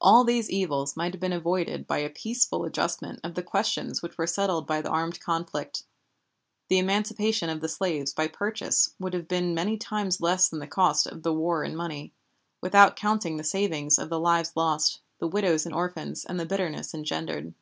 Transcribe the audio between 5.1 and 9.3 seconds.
conflict. The emancipation of the slaves by purchase would have